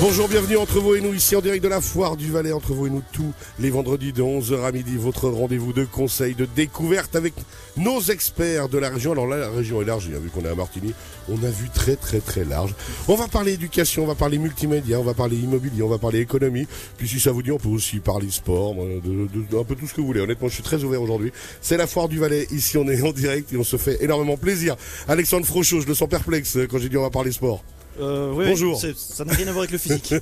[0.00, 2.72] Bonjour, bienvenue entre vous et nous ici en direct de la foire du Valais, entre
[2.72, 6.46] vous et nous tous les vendredis de 11h à midi, votre rendez-vous de conseils, de
[6.46, 7.34] découverte avec
[7.76, 9.12] nos experts de la région.
[9.12, 10.94] Alors là, la région est large, vu qu'on est à Martigny,
[11.28, 12.74] on a vu très très très large.
[13.08, 16.20] On va parler éducation, on va parler multimédia, on va parler immobilier, on va parler
[16.20, 19.74] économie, puis si ça vous dit, on peut aussi parler sport, de, de, un peu
[19.74, 20.22] tout ce que vous voulez.
[20.22, 21.30] Honnêtement, je suis très ouvert aujourd'hui.
[21.60, 24.38] C'est la foire du Valais, ici on est en direct et on se fait énormément
[24.38, 24.76] plaisir.
[25.08, 27.62] Alexandre Frochot, je le sens perplexe quand j'ai dit on va parler sport.
[27.98, 28.80] Euh, oui, Bonjour.
[28.80, 30.14] Ça n'a rien à voir avec le physique.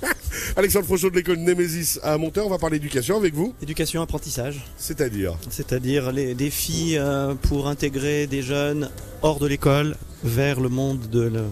[0.56, 3.54] Alexandre Frochot de l'école Némésis à Monteur, on va parler éducation avec vous.
[3.62, 4.64] Éducation, apprentissage.
[4.76, 8.90] C'est-à-dire C'est-à-dire les défis euh, pour intégrer des jeunes
[9.22, 11.44] hors de l'école vers le monde de le,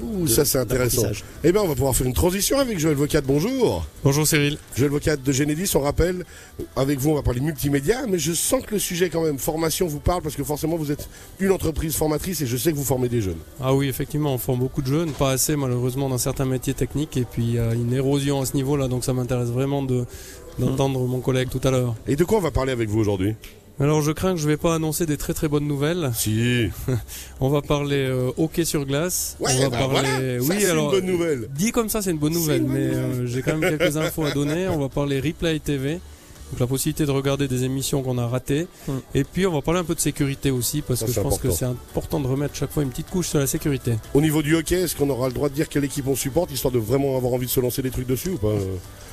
[0.00, 1.08] Ouh, ça c'est intéressant.
[1.44, 3.20] Eh bien, on va pouvoir faire une transition avec Joël Vocat.
[3.20, 3.84] Bonjour.
[4.02, 4.58] Bonjour Cyril.
[4.74, 6.24] Joël Vocat de Genédis, on rappelle,
[6.76, 9.86] avec vous, on va parler multimédia, mais je sens que le sujet quand même, formation,
[9.86, 11.08] vous parle parce que forcément vous êtes
[11.40, 13.38] une entreprise formatrice et je sais que vous formez des jeunes.
[13.60, 17.16] Ah oui, effectivement, on forme beaucoup de jeunes, pas assez malheureusement dans certains métiers techniques
[17.16, 20.04] et puis il y a une érosion à ce niveau-là, donc ça m'intéresse vraiment de
[20.58, 21.94] d'entendre mon collègue tout à l'heure.
[22.06, 23.34] Et de quoi on va parler avec vous aujourd'hui?
[23.80, 26.12] Alors je crains que je vais pas annoncer des très très bonnes nouvelles.
[26.14, 26.68] Si.
[27.40, 29.36] on va parler euh, hockey sur glace.
[29.40, 30.38] Ouais, on va bah parler.
[30.38, 30.60] Voilà.
[30.60, 30.94] oui, alors.
[30.94, 31.48] Une bonne nouvelle.
[31.54, 34.30] Dit comme ça, c'est une bonne nouvelle, mais euh, j'ai quand même quelques infos à
[34.32, 34.68] donner.
[34.68, 36.00] On va parler replay TV.
[36.50, 38.66] Donc la possibilité de regarder des émissions qu'on a ratées.
[38.86, 38.98] Hmm.
[39.14, 41.34] Et puis on va parler un peu de sécurité aussi parce Ça, que je pense
[41.36, 41.48] important.
[41.48, 43.94] que c'est important de remettre chaque fois une petite couche sur la sécurité.
[44.12, 46.52] Au niveau du hockey, est-ce qu'on aura le droit de dire quelle équipe on supporte,
[46.52, 48.52] histoire de vraiment avoir envie de se lancer des trucs dessus ou pas?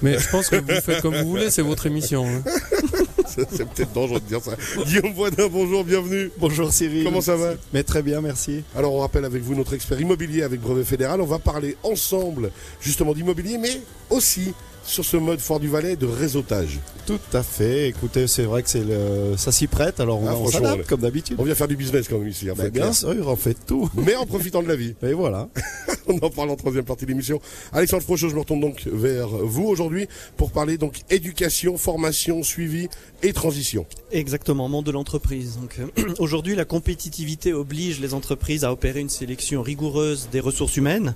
[0.01, 2.25] Mais je pense que vous faites comme vous voulez, c'est votre émission.
[2.27, 2.43] hein.
[3.35, 4.51] C'est peut-être dangereux de dire ça.
[4.85, 6.31] Guillaume Boisdin, bonjour, bienvenue.
[6.37, 7.03] Bonjour Cyril.
[7.03, 8.63] Comment ça va Mais très bien, merci.
[8.75, 11.21] Alors on rappelle avec vous notre expert immobilier avec brevet fédéral.
[11.21, 16.07] On va parler ensemble justement d'immobilier, mais aussi sur ce mode Fort du Valais de
[16.07, 16.79] réseautage.
[17.05, 17.89] Tout à fait.
[17.89, 19.35] Écoutez, c'est vrai que c'est le...
[19.37, 19.99] ça s'y prête.
[19.99, 21.35] Alors on, Ah, on s'adapte comme d'habitude.
[21.39, 22.47] On vient faire du business quand même ici.
[22.57, 23.89] Bah, être bien sûr, on fait tout.
[23.95, 24.95] Mais en profitant de la vie.
[25.03, 25.49] Et voilà.
[26.09, 27.39] On en parle en troisième partie de l'émission.
[27.71, 30.07] Alexandre Frochot, je me retourne donc vers vous aujourd'hui
[30.37, 32.87] pour parler donc éducation, formation, suivi
[33.21, 33.85] et transition.
[34.11, 35.59] Exactement, monde de l'entreprise.
[35.61, 40.77] Donc euh, aujourd'hui, la compétitivité oblige les entreprises à opérer une sélection rigoureuse des ressources
[40.77, 41.13] humaines.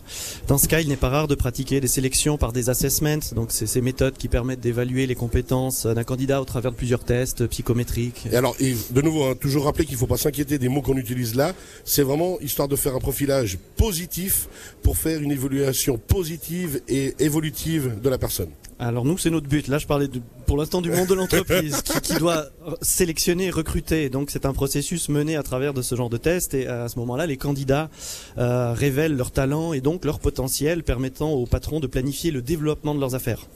[0.47, 3.33] Dans ce cas, il n'est pas rare de pratiquer des sélections par des assessments.
[3.35, 7.03] Donc c'est ces méthodes qui permettent d'évaluer les compétences d'un candidat au travers de plusieurs
[7.03, 8.27] tests psychométriques.
[8.31, 10.83] Et alors, et de nouveau, hein, toujours rappeler qu'il ne faut pas s'inquiéter des mots
[10.83, 11.53] qu'on utilise là.
[11.83, 14.47] C'est vraiment histoire de faire un profilage positif
[14.83, 18.49] pour faire une évaluation positive et évolutive de la personne.
[18.79, 19.67] Alors nous, c'est notre but.
[19.67, 20.07] Là, je parlais
[20.45, 22.47] pour l'instant du monde de l'entreprise qui, doit
[22.81, 24.09] sélectionner, recruter.
[24.09, 26.53] Donc c'est un processus mené à travers de ce genre de tests.
[26.53, 27.89] Et à ce moment-là, les candidats
[28.37, 32.93] euh, révèlent leur talent et donc leur potentiel, permettant aux patrons de planifier le développement
[32.93, 33.47] de leurs affaires.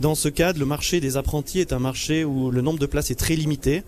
[0.00, 3.12] Dans ce cadre, le marché des apprentis est un marché où le nombre de places
[3.12, 3.84] est très limité,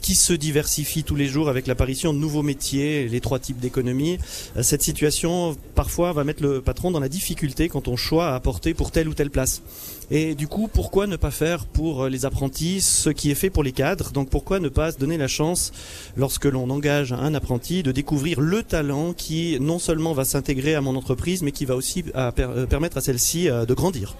[0.00, 4.18] qui se diversifie tous les jours avec l'apparition de nouveaux métiers, les trois types d'économie.
[4.56, 8.34] Euh, Cette situation, parfois, va mettre le patron dans la difficulté quand on choisit à
[8.36, 9.62] apporter pour telle ou telle place.
[10.10, 13.50] Et du coup, pourquoi ne pas faire pour euh, les apprentis ce qui est fait
[13.50, 14.12] pour les cadres?
[14.12, 15.72] Donc pourquoi ne pas se donner la chance,
[16.16, 20.80] lorsque l'on engage un apprenti, de découvrir le talent qui non seulement va s'intégrer à
[20.80, 24.16] mon entreprise, mais qui va aussi euh, per- permettre à celle-ci de grandir?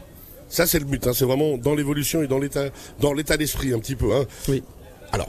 [0.48, 1.06] Ça, c'est le but.
[1.06, 1.12] hein.
[1.14, 2.66] C'est vraiment dans l'évolution et dans l'état,
[3.00, 4.14] dans l'état d'esprit un petit peu.
[4.14, 4.25] Hein.
[4.48, 4.62] Oui.
[5.12, 5.28] Alors,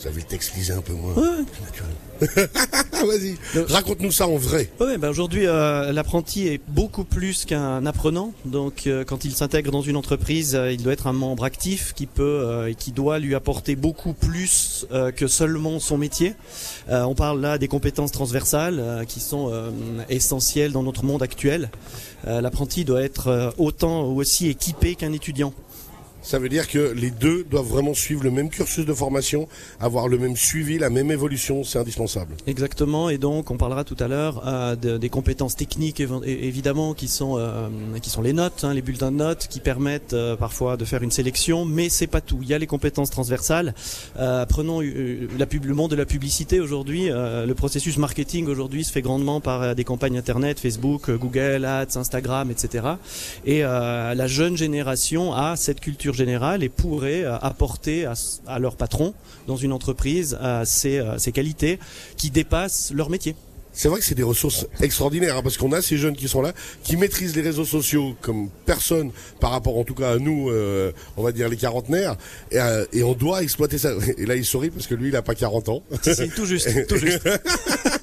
[0.00, 1.12] vous avez le texte lisé un peu moins.
[1.12, 1.44] Ouais.
[1.44, 2.48] plus naturel.
[3.06, 3.36] Vas-y,
[3.72, 4.70] raconte-nous ça en vrai.
[4.78, 8.32] Ouais, ben aujourd'hui, euh, l'apprenti est beaucoup plus qu'un apprenant.
[8.44, 11.92] Donc, euh, quand il s'intègre dans une entreprise, euh, il doit être un membre actif
[11.94, 16.34] qui peut et qui doit lui apporter beaucoup plus que seulement son métier.
[16.88, 19.52] On parle là des compétences transversales qui sont
[20.08, 21.70] essentielles dans notre monde actuel.
[22.24, 25.52] L'apprenti doit être autant ou aussi équipé qu'un étudiant.
[26.22, 29.48] Ça veut dire que les deux doivent vraiment suivre le même cursus de formation,
[29.80, 32.34] avoir le même suivi, la même évolution, c'est indispensable.
[32.46, 37.08] Exactement, et donc on parlera tout à l'heure euh, de- des compétences techniques évidemment qui
[37.08, 37.68] sont euh,
[38.02, 41.02] qui sont les notes, hein, les bulletins de notes qui permettent euh, parfois de faire
[41.02, 42.38] une sélection, mais c'est pas tout.
[42.42, 43.74] Il y a les compétences transversales.
[44.48, 47.08] Prenons le monde de la publicité aujourd'hui.
[47.08, 52.50] le processus marketing aujourd'hui se fait grandement par des campagnes internet, Facebook, Google, Ads, Instagram,
[52.50, 52.84] etc.
[53.44, 58.06] Et la jeune génération a cette culture générale et pourrait euh, apporter
[58.46, 59.14] à, leur patron
[59.46, 61.78] dans une entreprise euh, ces, euh, ces qualités
[62.16, 63.34] qui dépassent leur métier.
[63.72, 66.42] C'est vrai que c'est des ressources extraordinaires, hein, parce qu'on a ces jeunes qui sont
[66.42, 66.52] là,
[66.82, 70.92] qui maîtrisent les réseaux sociaux comme personne, par rapport en tout cas à nous, euh,
[71.16, 72.16] on va dire les quarantenaires,
[72.50, 73.92] et, euh, et on doit exploiter ça.
[74.18, 75.82] Et là, il sourit parce que lui, il a pas 40 ans.
[76.02, 77.28] C'est tout juste, tout juste.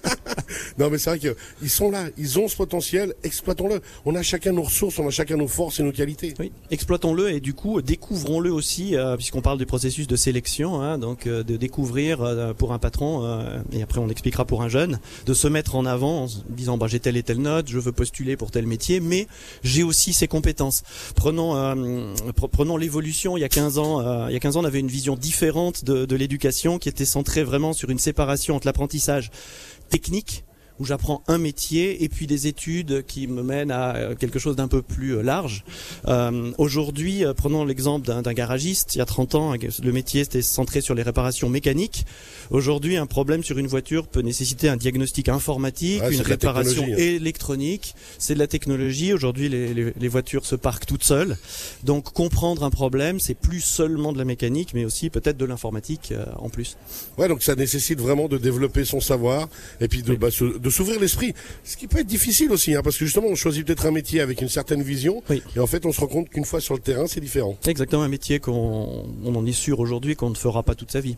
[0.78, 3.82] Non, mais c'est vrai qu'ils sont là, ils ont ce potentiel, exploitons-le.
[4.06, 6.34] On a chacun nos ressources, on a chacun nos forces et nos qualités.
[6.40, 10.98] Oui, exploitons-le et du coup découvrons-le aussi, euh, puisqu'on parle du processus de sélection, hein,
[10.98, 14.70] donc euh, de découvrir euh, pour un patron, euh, et après on expliquera pour un
[14.70, 17.80] jeune, de se mettre en avant en disant bah, j'ai telle et telle note, je
[17.80, 19.28] veux postuler pour tel métier, mais
[19.64, 20.84] j'ai aussi ces compétences.
[21.16, 24.62] Prenons, euh, pr- prenons l'évolution, il y a 15 ans, il y a 15 ans
[24.62, 28.56] on avait une vision différente de, de l'éducation qui était centrée vraiment sur une séparation
[28.56, 29.32] entre l'apprentissage
[29.90, 30.44] technique
[30.80, 34.56] où j'apprends un métier et puis des études qui me mènent à euh, quelque chose
[34.56, 35.64] d'un peu plus euh, large.
[36.08, 38.96] Euh, Aujourd'hui, euh, prenons l'exemple d'un garagiste.
[38.96, 42.06] Il y a 30 ans, le métier était centré sur les réparations mécaniques.
[42.50, 47.04] Aujourd'hui, un problème sur une voiture peut nécessiter un diagnostic informatique, Ouais, une réparation technologie,
[47.16, 47.96] électronique.
[48.20, 49.14] C'est de la technologie.
[49.14, 51.38] Aujourd'hui, les, les- les voitures se parquent toutes seules.
[51.84, 56.12] Donc, comprendre un problème, c'est plus seulement de la mécanique, mais aussi peut-être de l'informatique
[56.12, 56.78] euh, en plus.
[57.18, 59.48] Ouais, donc ça nécessite vraiment de développer son savoir
[59.82, 60.18] et puis de, Oui.
[60.18, 61.34] bah, se- de s'ouvrir l'esprit.
[61.64, 64.22] Ce qui peut être difficile aussi, hein, parce que justement, on choisit peut-être un métier
[64.22, 65.42] avec une certaine vision Oui.
[65.56, 67.58] et en fait, on se rend compte qu'une fois sur le terrain, c'est différent.
[67.68, 71.00] Exactement, un métier qu'on on en est sûr aujourd'hui qu'on ne fera pas toute sa
[71.00, 71.18] vie.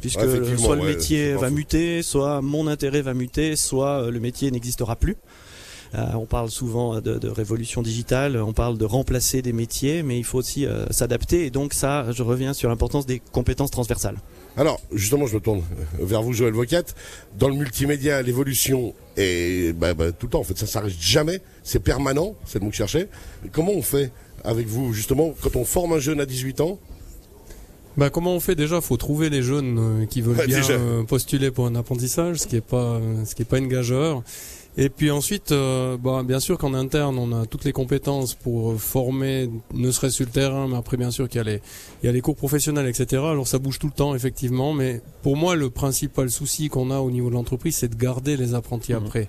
[0.00, 0.20] Puisque
[0.58, 4.50] soit le métier c'est va muter, soit mon intérêt va muter, soit euh, le métier
[4.50, 5.16] n'existera plus.
[5.96, 10.18] Euh, on parle souvent de, de révolution digitale, on parle de remplacer des métiers, mais
[10.18, 11.46] il faut aussi euh, s'adapter.
[11.46, 14.16] Et donc ça, je reviens sur l'importance des compétences transversales.
[14.58, 15.62] Alors, justement, je me tourne
[15.98, 16.82] vers vous, Joël Vocat.
[17.38, 20.40] Dans le multimédia, l'évolution est bah, bah, tout le temps.
[20.40, 21.40] En fait, ça s'arrête jamais.
[21.62, 22.34] C'est permanent.
[22.46, 23.08] C'est le mot que je cherchais.
[23.52, 24.12] Comment on fait
[24.44, 26.78] avec vous, justement, quand on forme un jeune à 18 ans?
[27.98, 28.82] Bah comment on fait déjà?
[28.82, 30.74] Faut trouver les jeunes euh, qui veulent Ouais, bien déjà.
[30.74, 33.68] euh, postuler pour un apprentissage, ce qui est pas, euh, ce qui est pas une
[33.68, 34.22] gageure.
[34.78, 38.72] Et puis ensuite, euh, bah, bien sûr qu'en interne, on a toutes les compétences pour
[38.72, 41.62] euh, former, ne serait-ce sur le terrain, mais après bien sûr qu'il y a les,
[42.02, 43.22] il y a les cours professionnels, etc.
[43.22, 44.74] Alors ça bouge tout le temps, effectivement.
[44.74, 48.36] Mais pour moi, le principal souci qu'on a au niveau de l'entreprise, c'est de garder
[48.36, 49.02] les apprentis Mhm.
[49.06, 49.28] après.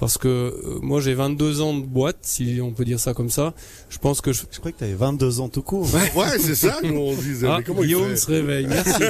[0.00, 3.30] Parce que euh, moi, j'ai 22 ans de boîte, si on peut dire ça comme
[3.30, 3.54] ça.
[3.88, 5.88] Je pense que je, Je crois que tu avais 22 ans tout court.
[6.14, 6.78] Ouais, c'est ça.
[6.84, 7.48] Nous, on disait.
[7.48, 8.66] ah, mais comment il Guillaume se réveille.
[8.68, 9.02] Merci.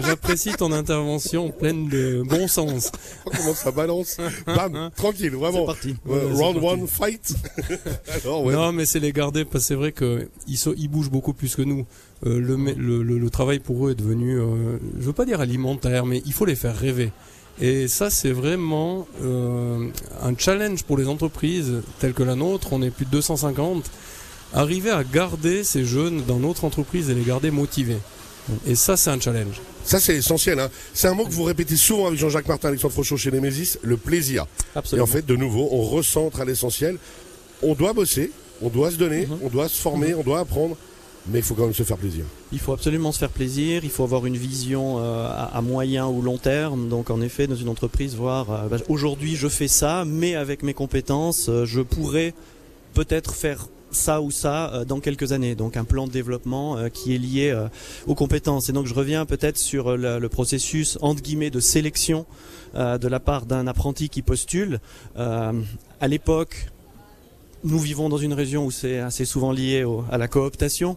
[0.00, 2.90] J'apprécie ton intervention pleine de bon sens.
[3.24, 4.16] Comment ça balance
[4.46, 5.66] Bam, tranquille, C'est vraiment.
[5.66, 5.94] parti.
[6.06, 6.80] Ouais, Ouais, c'est round parti.
[6.80, 7.34] one, fight.
[8.24, 8.52] Alors, ouais.
[8.54, 11.32] Non, mais c'est les garder parce que c'est vrai que ils, sont- ils bougent beaucoup
[11.32, 11.86] plus que nous.
[12.26, 15.24] Euh, le, mé- le, le- le travail pour eux est devenu, euh, je veux pas
[15.24, 17.10] dire alimentaire, mais il faut les faire rêver.
[17.60, 19.88] Et ça, c'est vraiment euh,
[20.22, 22.68] un challenge pour les entreprises telles que la nôtre.
[22.72, 23.84] On est plus de 250.
[24.54, 27.98] Arriver à garder ces jeunes dans notre entreprise et les garder motivés.
[28.66, 29.60] Et ça, c'est un challenge.
[29.84, 30.58] Ça, c'est essentiel.
[30.58, 30.68] Hein.
[30.94, 33.96] C'est un mot que vous répétez souvent avec Jean-Jacques Martin, Alexandre Fauchot chez Nemesis, le
[33.96, 34.46] plaisir.
[34.74, 35.04] Et Absolument.
[35.04, 36.98] en fait, de nouveau, on recentre à l'essentiel.
[37.62, 39.38] On doit bosser, on doit se donner, Mhm.
[39.44, 40.76] on doit se former, on doit apprendre,
[41.26, 42.24] mais il faut quand même se faire plaisir.
[42.52, 46.20] Il faut absolument se faire plaisir, il faut avoir une vision euh, à, moyen ou
[46.20, 46.88] long terme.
[46.88, 50.62] Donc en effet, dans une entreprise, voir euh, bah, aujourd'hui je fais ça, mais avec
[50.62, 52.34] mes compétences, euh, je pourrais
[52.94, 55.54] peut-être faire ça ou ça dans quelques années.
[55.54, 57.54] Donc un plan de développement qui est lié
[58.06, 58.70] aux compétences.
[58.70, 62.24] Et donc je reviens peut-être sur le, processus entre guillemets de sélection
[62.74, 64.80] de la part d'un apprenti qui postule.
[65.14, 66.71] À l'époque,
[67.64, 70.96] nous vivons dans une région où c'est assez souvent lié au- à la cooptation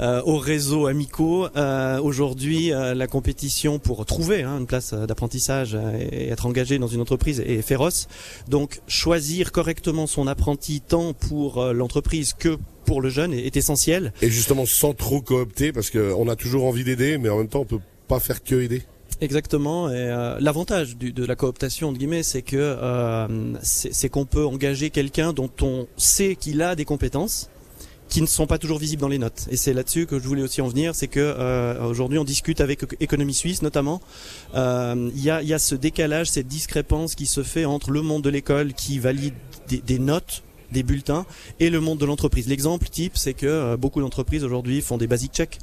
[0.00, 1.46] euh, aux réseaux amicaux.
[1.56, 6.46] Euh, Aujourd'hui, euh, la compétition pour trouver hein, une place euh, d'apprentissage euh, et être
[6.46, 8.08] engagé dans une entreprise est féroce.
[8.48, 13.56] Donc, choisir correctement son apprenti tant pour euh, l'entreprise que pour le jeune est, est
[13.56, 14.12] essentiel.
[14.20, 17.60] Et justement, sans trop coopter, parce qu'on a toujours envie d'aider, mais en même temps,
[17.60, 18.82] on peut pas faire que aider.
[19.20, 19.88] Exactement.
[19.90, 24.90] Et euh, l'avantage de la cooptation, entre guillemets, c'est que euh, c'est qu'on peut engager
[24.90, 27.48] quelqu'un dont on sait qu'il a des compétences
[28.08, 29.46] qui ne sont pas toujours visibles dans les notes.
[29.50, 32.60] Et c'est là-dessus que je voulais aussi en venir, c'est que euh, aujourd'hui on discute
[32.60, 34.00] avec Économie Suisse notamment.
[34.54, 38.02] Euh, Il y, a, y a ce décalage, cette discrépance qui se fait entre le
[38.02, 39.34] monde de l'école qui valide
[39.68, 40.42] des, des notes
[40.72, 41.26] des bulletins
[41.60, 42.48] et le monde de l'entreprise.
[42.48, 45.58] L'exemple type, c'est que euh, beaucoup d'entreprises aujourd'hui font des basic checks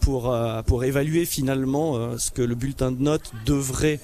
[0.00, 4.00] pour euh, pour évaluer finalement euh, ce que le bulletin de notes devrait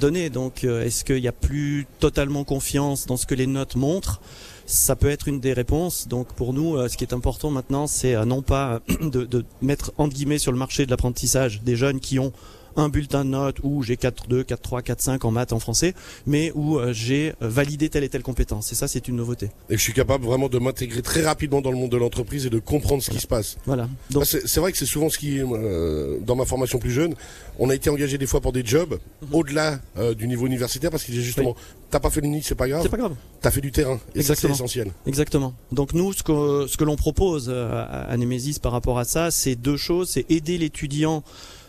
[0.00, 0.30] donner.
[0.30, 4.20] Donc, est-ce qu'il n'y a plus totalement confiance dans ce que les notes montrent?
[4.66, 6.08] Ça peut être une des réponses.
[6.08, 10.16] Donc pour nous, ce qui est important maintenant, c'est non pas de, de mettre entre
[10.16, 12.32] guillemets sur le marché de l'apprentissage des jeunes qui ont
[12.78, 15.94] un bulletin de notes où j'ai 4-2, 4-3, 4-5 en maths, en français,
[16.26, 18.72] mais où euh, j'ai euh, validé telle et telle compétence.
[18.72, 19.50] Et ça, c'est une nouveauté.
[19.70, 22.50] Et je suis capable vraiment de m'intégrer très rapidement dans le monde de l'entreprise et
[22.50, 23.56] de comprendre ce qui se passe.
[23.66, 23.88] Voilà.
[24.10, 27.14] Donc, C'est vrai que c'est souvent ce qui, euh, dans ma formation plus jeune,
[27.58, 29.28] on a été engagé des fois pour des jobs Mhm.
[29.34, 31.56] au-delà euh, du niveau universitaire parce qu'il a justement,
[31.90, 33.14] t'as pas fait l'uni, c'est pas grave, c'est pas grave.
[33.40, 33.98] t'as fait du terrain.
[34.14, 34.54] Et ça, c'est Exactement.
[34.54, 34.92] essentiel.
[35.06, 35.54] Exactement.
[35.72, 39.30] Donc nous, ce que, ce que l'on propose à à Nemesis par rapport à ça,
[39.30, 40.10] c'est deux choses.
[40.10, 41.22] C'est aider l'étudiant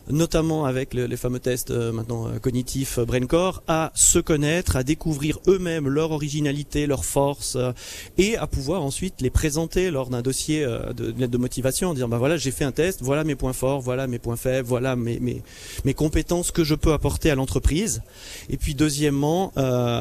[0.10, 4.76] notamment avec le- les fameux tests euh, maintenant euh, cognitifs euh, BrainCore, à se connaître,
[4.76, 7.72] à découvrir eux-mêmes leur originalité, leurs forces, euh,
[8.18, 12.18] et à pouvoir ensuite les présenter lors d'un dossier de, de motivation, en disant bah
[12.18, 15.20] voilà j'ai fait un test, voilà mes points forts, voilà mes points faibles, voilà mes,
[15.20, 18.02] mes, compétences que je peux apporter à l'entreprise.
[18.50, 19.52] Et puis deuxièmement,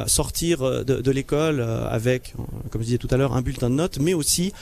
[0.06, 2.34] sortir de, de l'école avec,
[2.70, 4.52] comme je disais tout à l'heure, un bulletin de notes, mais aussi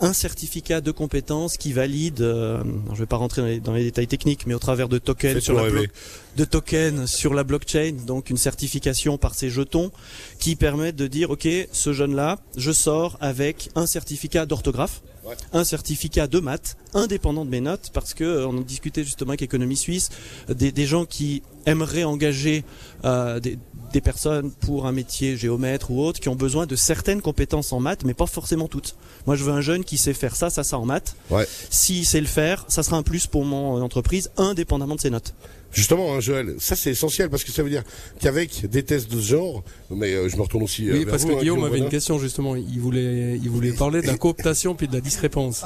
[0.00, 3.72] un certificat de compétences qui valide, euh, je ne vais pas rentrer dans les, dans
[3.74, 7.94] les détails techniques, mais au travers de tokens sur la, de tokens sur la blockchain,
[8.06, 9.90] donc une certification par ces jetons
[10.38, 15.36] qui permettent de dire ok, ce jeune-là, je sors avec un certificat d'orthographe, Ouais.
[15.52, 19.30] un certificat de maths, indépendant de mes notes, parce que euh, on en discutait justement
[19.30, 20.10] avec Économie Suisse,
[20.48, 22.64] des, des gens qui aimeraient engager
[23.04, 23.58] euh, des,
[23.92, 27.80] des personnes pour un métier géomètre ou autre, qui ont besoin de certaines compétences en
[27.80, 28.96] maths, mais pas forcément toutes.
[29.26, 31.14] Moi, je veux un jeune qui sait faire ça, ça, ça en maths.
[31.30, 31.46] Ouais.
[31.70, 35.34] S'il sait le faire, ça sera un plus pour mon entreprise, indépendamment de ses notes.
[35.72, 37.84] Justement, hein, Joël, ça c'est essentiel parce que ça veut dire
[38.20, 40.88] qu'avec des tests de ce genre, mais euh, je me retourne aussi.
[40.88, 42.56] euh, Oui, vers parce vous, que hein, Guillaume avait une question justement.
[42.56, 45.64] Il voulait, il voulait parler de la cooptation puis de la discrépance.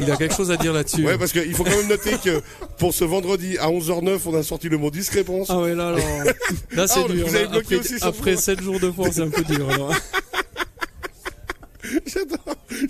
[0.00, 1.04] Il a quelque chose à dire là-dessus.
[1.04, 2.40] Ouais, parce qu'il faut quand même noter que
[2.78, 5.48] pour ce vendredi à 11h09, on a sorti le mot discrépance.
[5.50, 5.98] Ah ouais, là, alors,
[6.72, 7.26] là c'est Ah, dur.
[7.26, 9.68] vous avez bloqué après aussi après ce 7 jours de force, c'est un peu dur.
[9.70, 9.94] alors.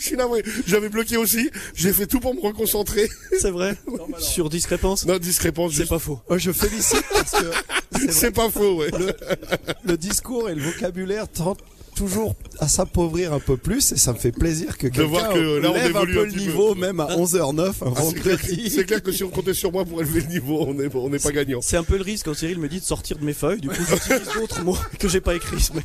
[0.03, 0.43] Je suis navré.
[0.67, 1.49] J'avais bloqué aussi.
[1.77, 3.09] J'ai fait tout pour me reconcentrer.
[3.39, 3.77] C'est vrai
[4.19, 5.71] Sur discrépance Non, discrépance.
[5.73, 5.91] C'est juste.
[5.91, 6.21] pas faux.
[6.29, 8.91] Moi, je félicite parce que c'est pas faux, ouais.
[9.85, 11.61] le discours et le vocabulaire tentent
[11.95, 15.59] toujours à s'appauvrir un peu plus et ça me fait plaisir que quelqu'un voir que
[15.59, 16.39] là, on lève un peu le peu.
[16.39, 18.71] niveau même à 11h09 un Ah, c'est clair, vendredi.
[18.75, 21.11] c'est clair que si on comptait sur moi pour élever le niveau, on n'est on
[21.11, 21.61] n'est pas gagnant.
[21.61, 23.69] C'est un peu le risque quand Cyril me dit de sortir de mes feuilles, du
[23.69, 25.69] coup j'utilise d'autres mots que j'ai pas écrits.
[25.75, 25.83] mais-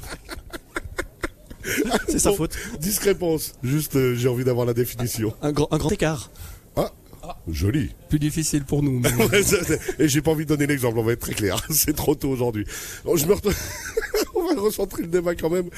[2.09, 2.55] C'est sa faute.
[2.79, 3.53] Discrépance.
[3.63, 5.33] Juste, euh, j'ai envie d'avoir la définition.
[5.41, 6.29] Un grand, un grand écart.
[7.29, 7.89] Ah, joli.
[8.07, 9.00] Plus difficile pour nous.
[9.01, 11.33] mais- Ouais, ça, c'est- Et j'ai pas envie de donner l'exemple, on va être très
[11.33, 11.62] clair.
[11.69, 12.63] C'est trop tôt aujourd'hui.
[13.03, 13.53] Bon, Je me retourne.
[14.33, 15.69] on va recentrer le débat quand même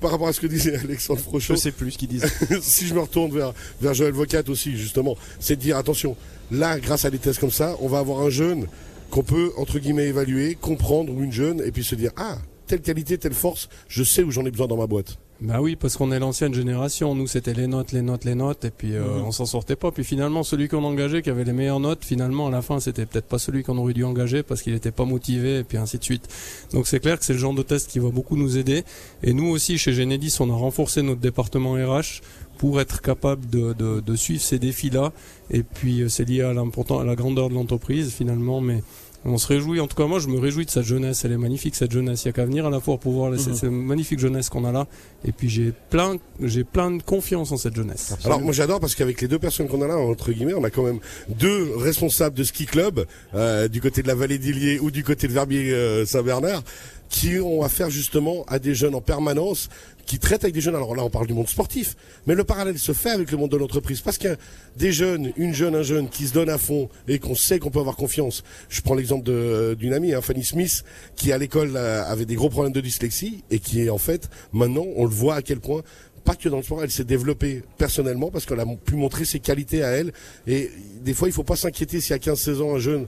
[0.00, 1.56] par rapport à ce que disait Alexandre Je Frochot.
[1.56, 2.26] sais plus ce qu'ils disent.
[2.60, 6.14] si je me retourne vers, vers Joël Vocat aussi, justement, c'est de dire attention,
[6.50, 8.66] là, grâce à des tests comme ça, on va avoir un jeune
[9.10, 12.36] qu'on peut, entre guillemets, évaluer, comprendre, ou une jeune, et puis se dire ah,
[12.66, 15.16] telle qualité, telle force, je sais où j'en ai besoin dans ma boîte.
[15.40, 17.14] Bah oui, parce qu'on est l'ancienne génération.
[17.14, 19.24] Nous, c'était les notes, les notes, les notes, et puis euh, Mhm.
[19.26, 19.92] on s'en sortait pas.
[19.92, 23.06] Puis finalement, celui qu'on engageait, qui avait les meilleures notes, finalement, à la fin, c'était
[23.06, 25.96] peut-être pas celui qu'on aurait dû engager parce qu'il était pas motivé, et puis ainsi
[25.98, 26.26] de suite.
[26.72, 28.82] Donc c'est clair que c'est le genre de test qui va beaucoup nous aider.
[29.22, 32.20] Et nous aussi, chez Genedis, on a renforcé notre département RH
[32.58, 35.12] pour être capable de, de, de suivre ces défis-là.
[35.52, 38.82] Et puis euh, c'est lié à l'important, à la grandeur de l'entreprise finalement, mais
[39.24, 41.36] on se réjouit, en tout cas moi je me réjouis de cette jeunesse, elle est
[41.38, 43.48] magnifique cette jeunesse, il y a qu'à venir à la foire pour voir la- cette,
[43.48, 43.54] Mhm.
[43.56, 44.86] cette magnifique jeunesse qu'on a là,
[45.24, 48.14] et puis j'ai plein, j'ai plein de confiance en cette jeunesse.
[48.24, 50.70] Alors moi j'adore parce qu'avec les deux personnes qu'on a là, entre guillemets, on a
[50.70, 54.90] quand même deux responsables de ski club, euh, du côté de la vallée d'Illier ou
[54.90, 56.62] du côté de Verbier euh, Saint-Bernard,
[57.08, 59.68] qui ont affaire justement à des jeunes en permanence,
[60.06, 60.74] qui traitent avec des jeunes.
[60.74, 61.96] Alors là on parle du monde sportif,
[62.26, 64.36] mais le parallèle se fait avec le monde de l'entreprise parce qu'il y a
[64.76, 67.70] des jeunes, une jeune, un jeune qui se donne à fond et qu'on sait qu'on
[67.70, 68.42] peut avoir confiance.
[68.68, 70.84] Je prends l'exemple de- d'une amie, hein, Fanny Smith,
[71.16, 74.30] qui à l'école euh, avait des gros problèmes de dyslexie et qui est en fait
[74.52, 75.82] maintenant on le voit à quel point
[76.24, 79.40] pas que dans le sport, elle s'est développée personnellement parce qu'elle a pu montrer ses
[79.40, 80.12] qualités à elle.
[80.46, 80.70] Et
[81.02, 83.06] des fois, il faut pas s'inquiéter y a 15-16 ans, un jeune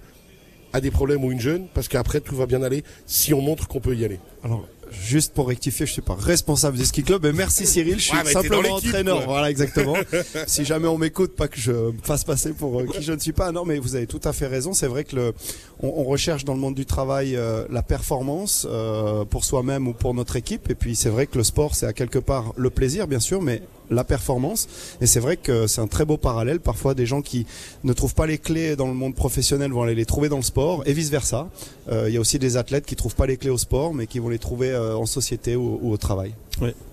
[0.73, 3.69] a des problèmes ou une jeune, parce qu'après, tout va bien aller si on montre
[3.69, 4.21] qu'on peut y aller.
[4.45, 8.05] Alors, juste pour rectifier, je suis pas responsable du ski club, mais merci Cyril, je
[8.09, 9.19] suis Ouais, simplement entraîneur.
[9.19, 9.27] quoi.
[9.27, 9.95] Voilà, exactement.
[10.47, 13.19] si jamais on m'écoute, pas que je me fasse passer pour euh, qui je ne
[13.19, 13.53] suis pas.
[13.53, 14.73] Non, mais vous avez tout à fait raison.
[14.73, 15.33] C'est vrai que le,
[15.81, 19.93] on, on recherche dans le monde du travail euh, la performance euh, pour soi-même ou
[19.93, 20.71] pour notre équipe.
[20.71, 23.43] Et puis c'est vrai que le sport, c'est à quelque part le plaisir, bien sûr,
[23.43, 24.69] mais la performance.
[25.01, 26.61] Et c'est vrai que c'est un très beau parallèle.
[26.61, 27.47] Parfois, des gens qui
[27.85, 30.43] ne trouvent pas les clés dans le monde professionnel vont aller les trouver dans le
[30.43, 31.49] sport et vice versa.
[31.91, 34.07] Euh, Il y a aussi des athlètes qui trouvent pas les clés au sport, mais
[34.07, 36.35] qui vont les trouver euh, en société ou, ou au travail.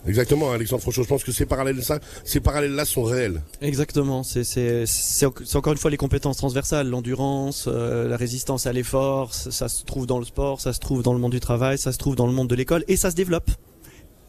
[0.08, 1.04] Exactement, Alexandre Frochot.
[1.04, 3.42] Je pense que ces parallèles, ça, ces parallèles-là sont réels.
[3.62, 4.24] Exactement.
[4.24, 4.86] C'est
[5.56, 9.34] encore une fois les compétences transversales, l'endurance, euh, la résistance à l'effort.
[9.34, 11.78] Ça, ça se trouve dans le sport, ça se trouve dans le monde du travail,
[11.78, 13.52] ça se trouve dans le monde de l'école et ça se développe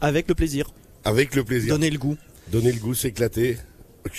[0.00, 0.70] avec le plaisir.
[1.04, 1.74] Avec le plaisir.
[1.74, 2.16] Donner le goût.
[2.50, 3.58] Donner le goût, s'éclater.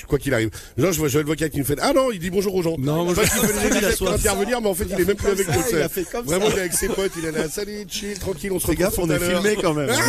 [0.07, 0.49] Quoi qu'il arrive.
[0.77, 2.75] Là, je vois Joël Vocat qui nous fait Ah non, il dit bonjour aux gens.
[2.77, 4.13] Non, moi, Je vois qu'il soif.
[4.15, 5.53] intervenir, mais en fait, il est même plus avec nous.
[5.57, 7.85] il c'est- a fait comme Vraiment, il est avec ses potes, il est là, salut,
[7.87, 9.89] chill, tranquille, on se Fais retrouve gaffe, on est filmé quand même.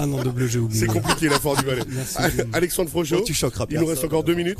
[0.00, 0.80] Ah non, de bleu, j'ai oublié.
[0.80, 1.82] C'est compliqué, la Fort du Valais.
[2.52, 4.58] Alexandre Frochot, tu choqueras il nous reste encore deux minutes.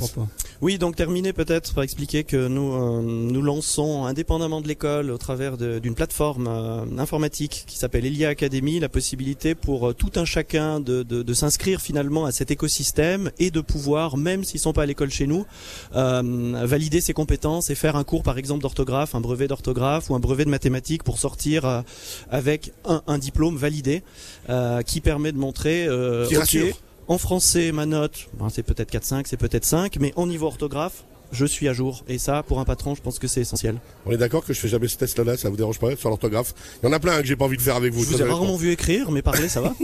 [0.60, 5.18] Oui, donc terminer peut-être par expliquer que nous euh, nous lançons indépendamment de l'école au
[5.18, 10.24] travers d'une plateforme euh, informatique qui s'appelle Elia Academy la possibilité pour euh, tout un
[10.24, 14.58] chacun de, de, de s'inscrire finalement à cet écosystème et de pouvoir pouvoir, même s'ils
[14.58, 15.46] sont pas à l'école chez nous,
[15.94, 20.16] euh, valider ses compétences et faire un cours, par exemple, d'orthographe, un brevet d'orthographe ou
[20.16, 21.82] un brevet de mathématiques pour sortir euh,
[22.28, 24.02] avec un, un diplôme validé
[24.48, 25.86] euh, qui permet de montrer.
[26.28, 26.72] Qui
[27.10, 31.46] en français, ma note, c'est peut-être 4-5, c'est peut-être 5, mais au niveau orthographe, je
[31.46, 32.04] suis à jour.
[32.06, 33.76] Et ça, pour un patron, je pense que c'est essentiel.
[34.04, 36.54] On est d'accord que je fais jamais ce test-là, ça vous dérange pas sur l'orthographe?
[36.82, 38.04] Il y en a plein hein, que j'ai pas envie de faire avec vous.
[38.04, 39.74] Je vous ai rarement vu écrire, mais parler, ça va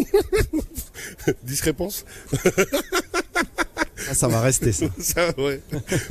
[1.45, 2.05] Discrépance?
[4.11, 4.87] Ah, ça va rester ça.
[4.99, 5.61] Ça, ouais.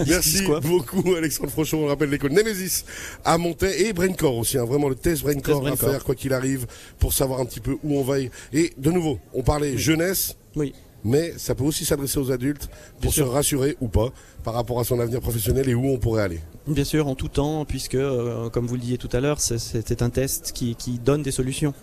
[0.08, 1.84] Merci beaucoup, Alexandre Frochon.
[1.84, 2.84] On rappelle l'école Nemesis
[3.26, 4.58] à Montaix et Braincore aussi.
[4.58, 4.66] hein.
[4.66, 5.90] Vraiment le test Braincore à Braincore.
[5.92, 6.66] faire, quoi qu'il arrive,
[7.00, 8.20] pour savoir un petit peu où on va.
[8.20, 10.74] y- Et de nouveau, on parlait jeunesse, Oui.
[11.04, 13.32] mais ça peut aussi s'adresser aux adultes pour Bien se sûr.
[13.32, 14.10] rassurer ou pas
[14.44, 16.40] par rapport à son avenir professionnel et où on pourrait aller.
[16.68, 19.58] Bien sûr, en tout temps, puisque, euh, comme vous le disiez tout à l'heure, c'est-
[19.60, 21.74] c'est un test qui, qui donne des solutions.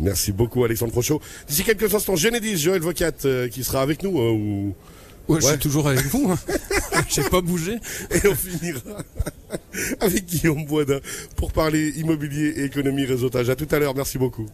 [0.00, 1.20] Merci beaucoup, Alexandre Frochot.
[1.48, 4.18] D'ici quelques instants, Genédis, Joël Vocat, euh, qui sera avec nous.
[4.20, 4.74] euh, ou...
[5.28, 6.30] Ouais, je suis toujours avec vous.
[6.32, 6.38] hein.
[7.08, 7.78] J'ai pas bougé.
[8.10, 8.80] Et on finira
[10.00, 11.00] avec Guillaume Boisdin
[11.36, 13.48] pour parler immobilier et économie réseautage.
[13.50, 14.46] À tout à l'heure, merci beaucoup.